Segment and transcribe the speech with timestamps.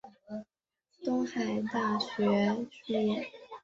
[1.05, 2.69] 东海大学卒
[2.99, 3.29] 业。